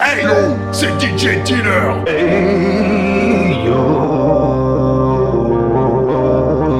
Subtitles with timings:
[0.00, 0.34] Hey yo,
[0.72, 3.92] c'est DJ Dealer Hey yo,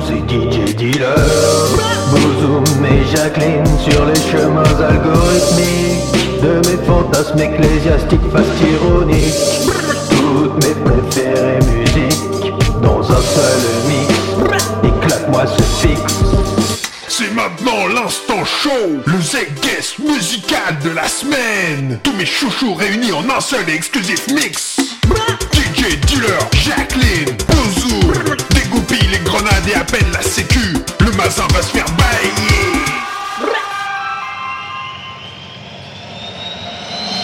[0.00, 1.16] c'est DJ Dealer.
[2.12, 9.34] Bozoum et Jacqueline sur les chemins algorithmiques de mes fantasmes ecclésiastiques fast ironiques.
[10.10, 14.14] Toutes mes préférées musiques dans un seul mix.
[14.84, 16.59] Éclate-moi ce fixe.
[17.20, 18.70] C'est maintenant l'instant show
[19.04, 22.00] Le Z-Guest musical de la semaine.
[22.02, 24.78] Tous mes chouchous réunis en un seul et exclusif mix.
[25.52, 28.10] DJ Dealer, Jacqueline, Bouzou
[28.54, 30.60] Dégoupille les grenades et appelle la sécu.
[31.00, 32.72] Le mazin va se faire bailler.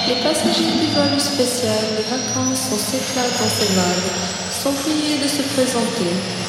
[0.09, 4.63] Les passagers du vol spécial de vacances en s'éclatent dans ces vagues.
[4.63, 6.46] Sont priés de se présenter.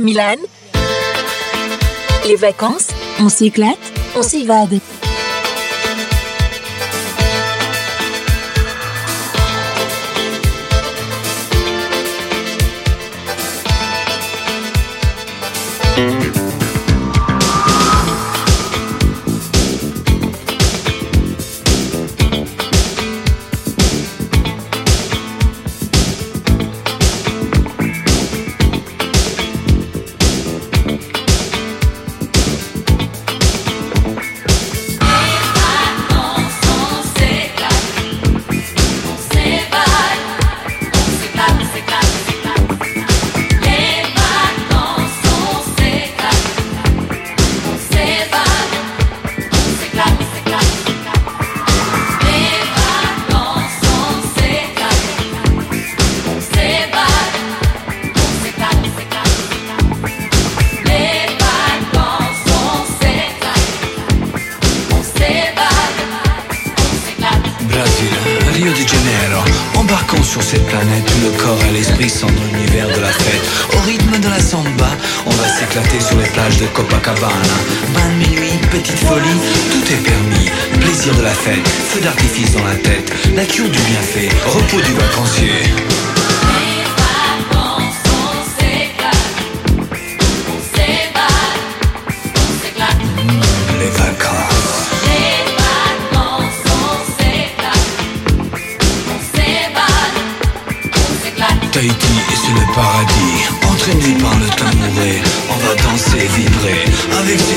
[0.00, 0.36] Milan.
[2.26, 2.88] Les vacances,
[3.20, 3.78] on s'éclate,
[4.16, 4.80] on s'évade.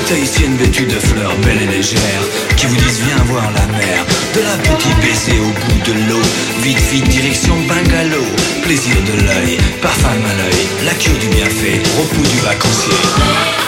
[0.06, 2.24] Tahitiennes vêtues de fleurs belles et légères,
[2.58, 4.06] qui vous disent viens voir la mer.
[4.36, 6.22] De la petite baissée au bout de l'eau,
[6.62, 8.26] vite, vite, direction bungalow.
[8.64, 13.63] Plaisir de l'œil, parfum à l'œil, la cure du bienfait, repos du vacancier.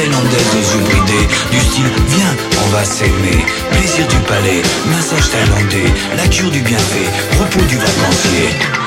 [0.00, 0.84] Thaïlandaise aux yeux
[1.50, 2.34] du style viens,
[2.64, 3.44] on va s'aimer.
[3.70, 7.06] Plaisir du palais, massage thaïlandais, la cure du bienfait,
[7.38, 8.79] repos du vacancier.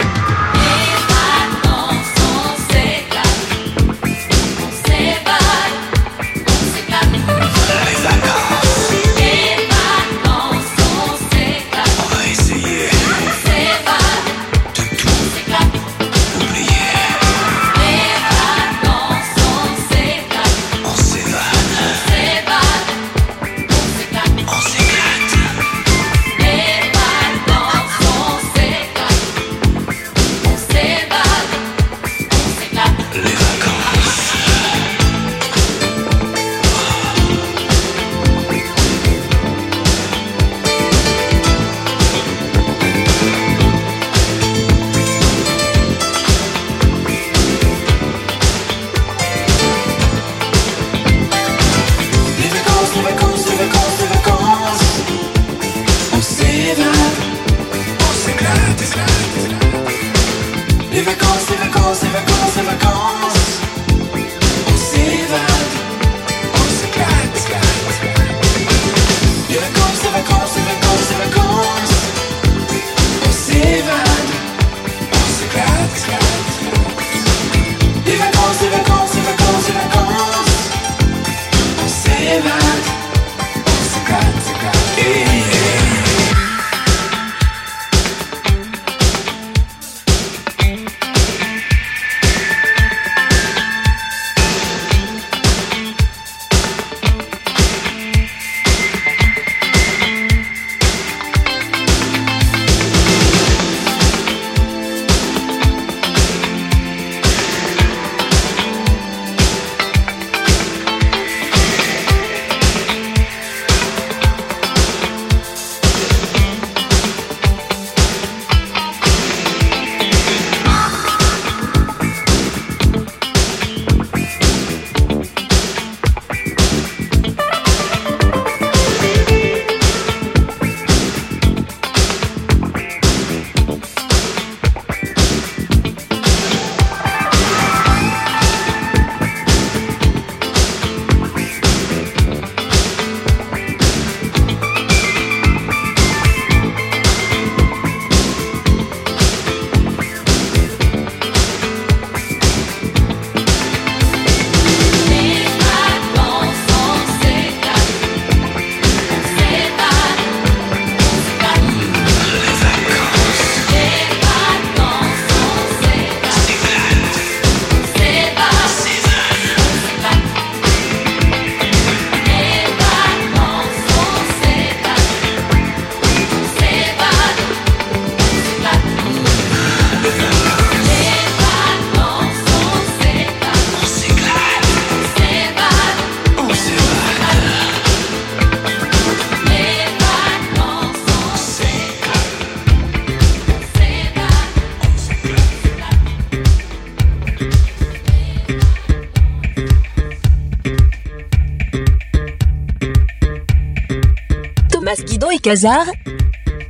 [205.45, 205.86] Alcazar,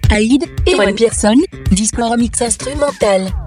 [0.10, 1.36] Aïd et One Pearson,
[1.70, 3.43] Discord mix instrumental.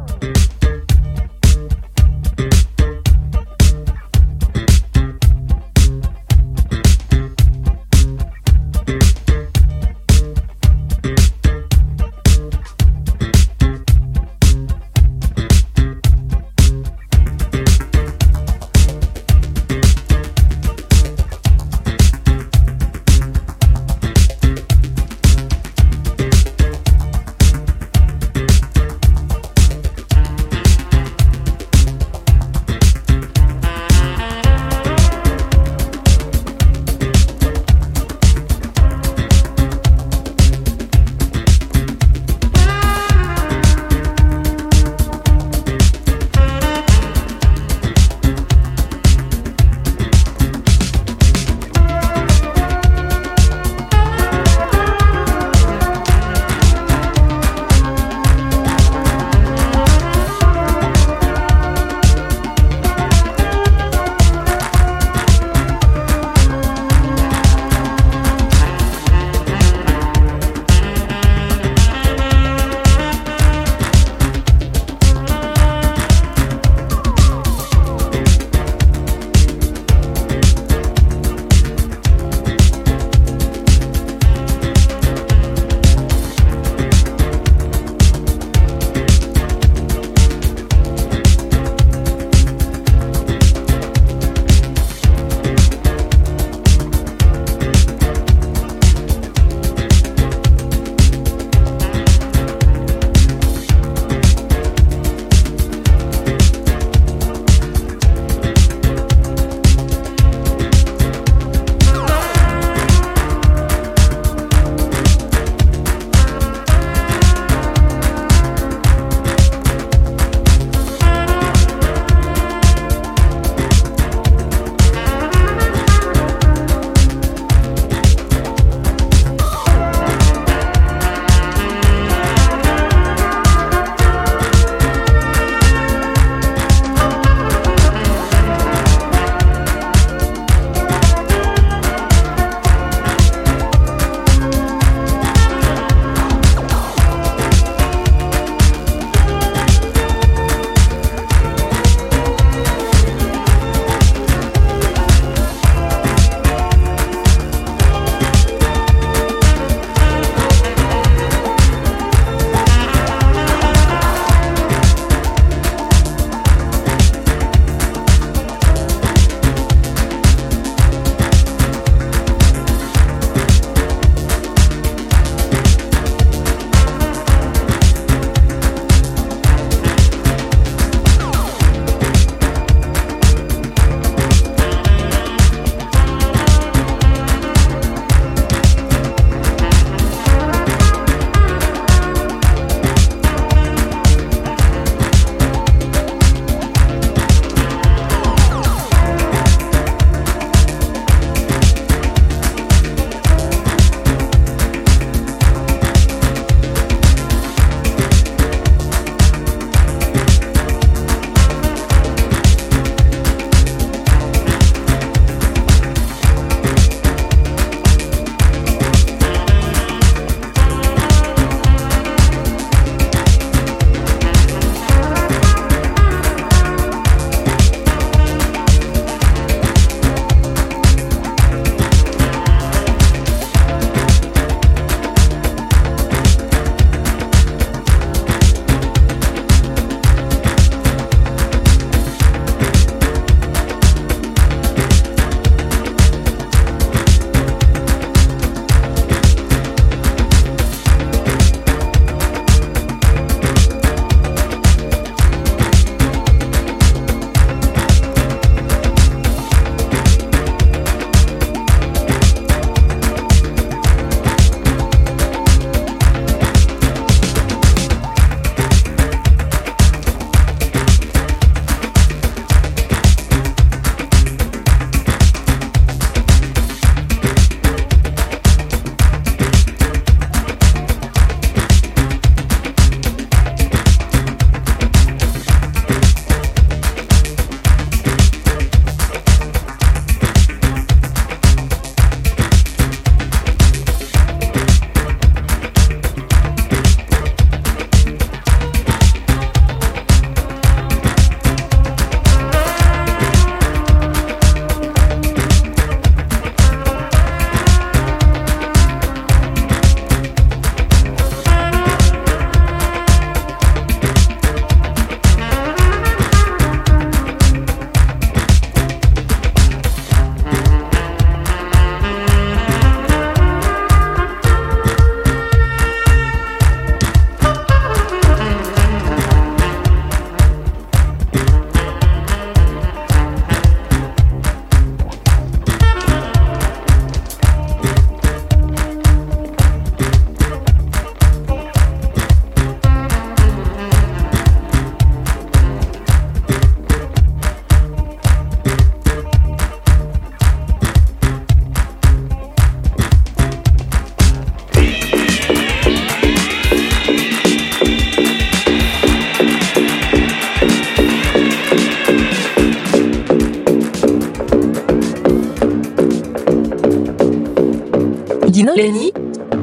[368.77, 369.11] Lenny,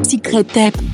[0.02, 0.93] Secret Tape.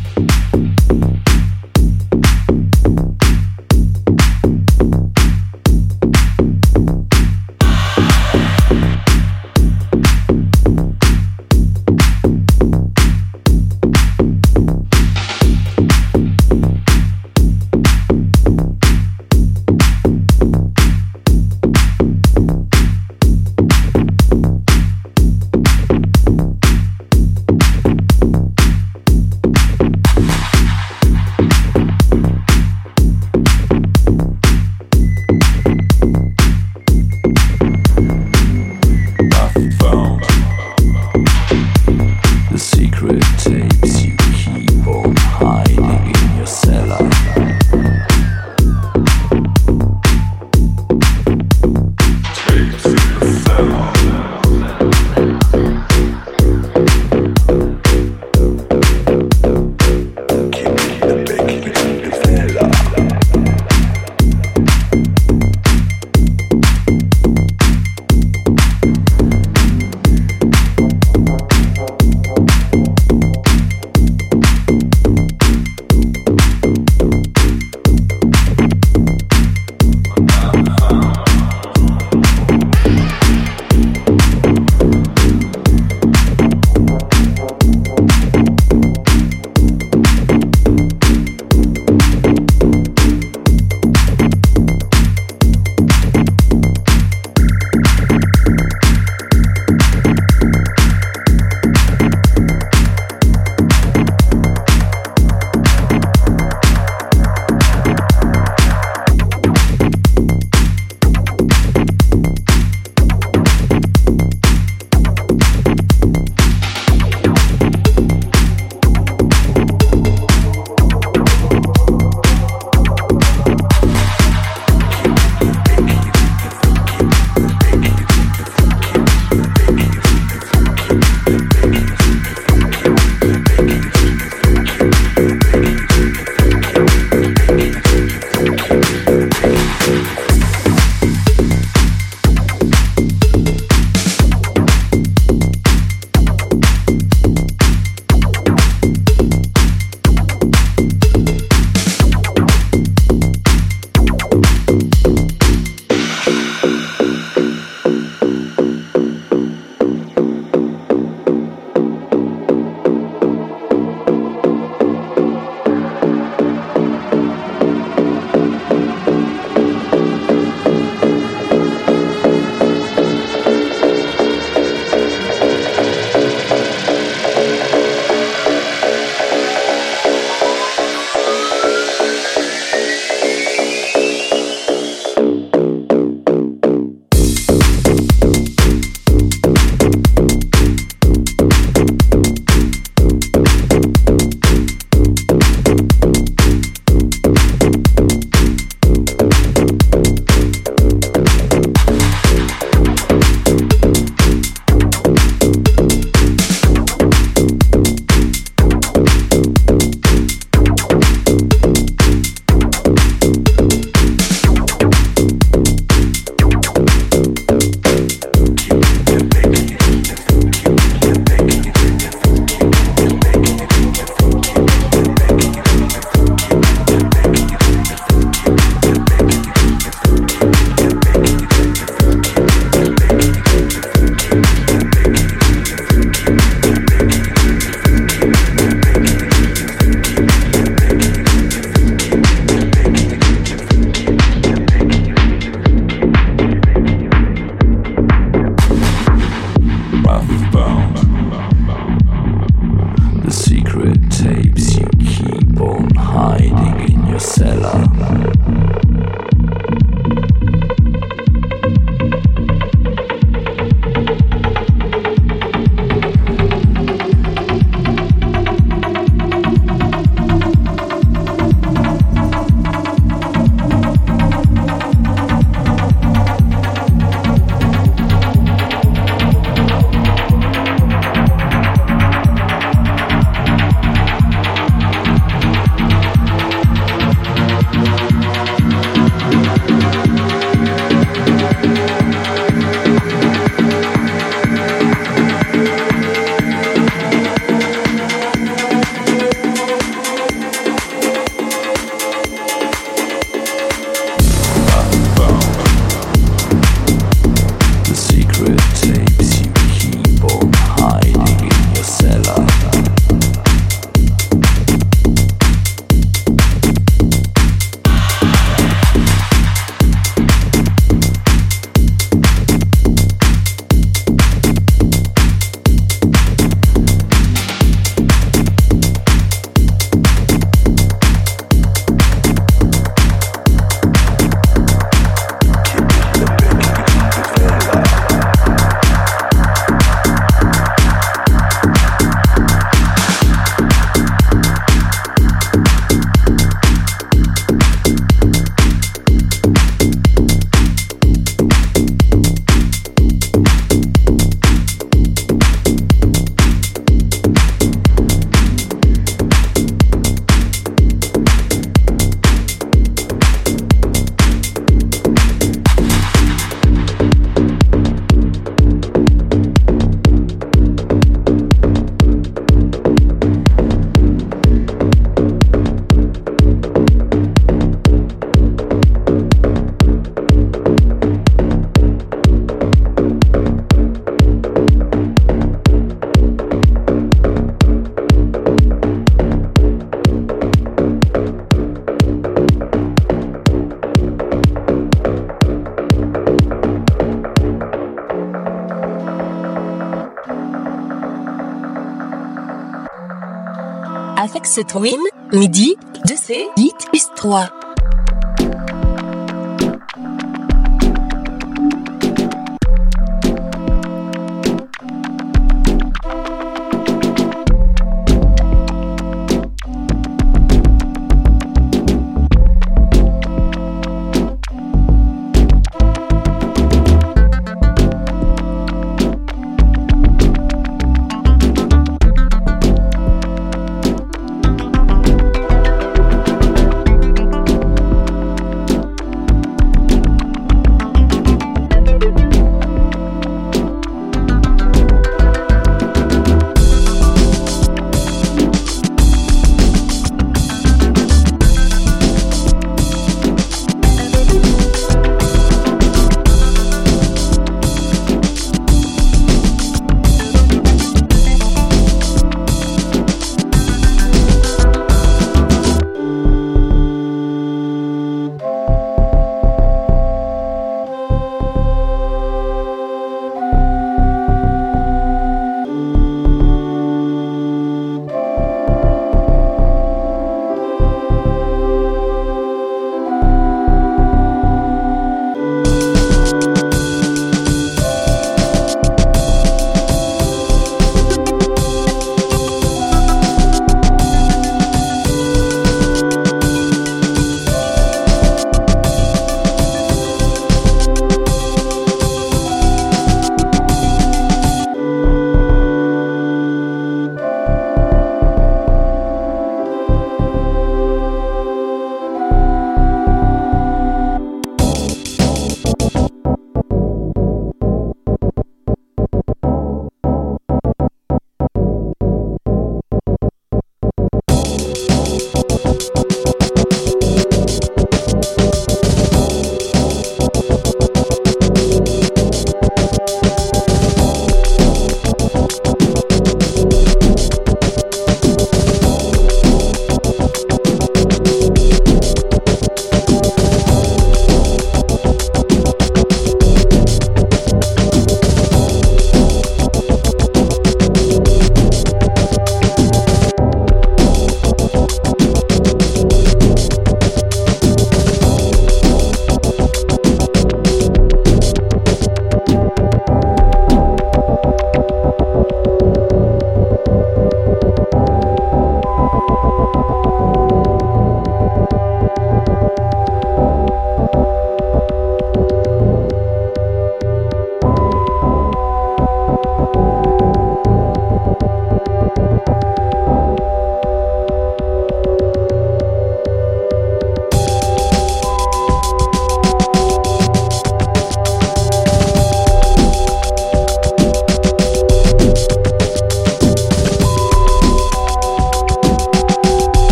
[404.49, 404.99] Sex Twin,
[405.31, 407.58] midi, 2C, 8, 3.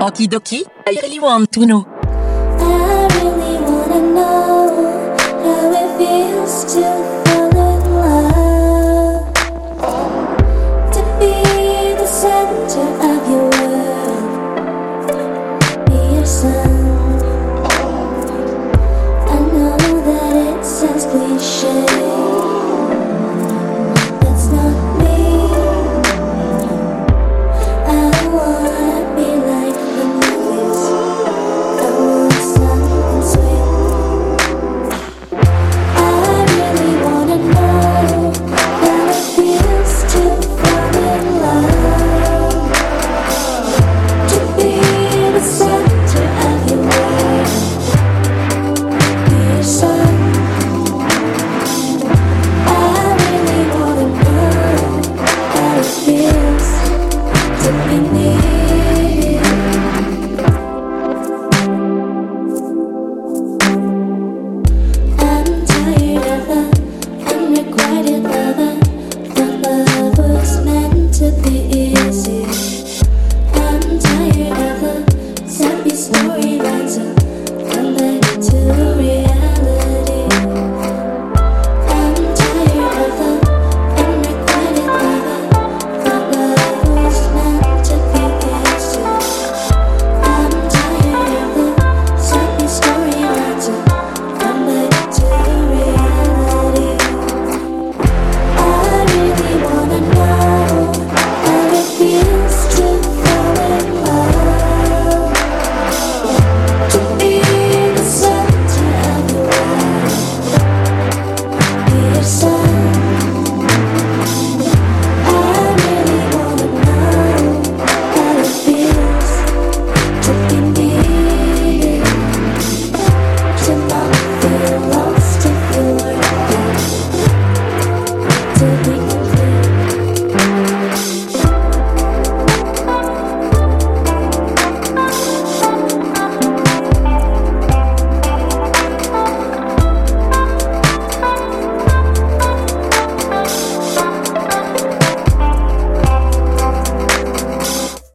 [0.00, 1.84] Okie dokie, I really want to know.
[2.08, 6.99] I really wanna know how it feels to